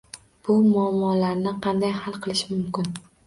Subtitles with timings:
[0.47, 2.91] —Bu muammolarni qanday hal qilish mumkin?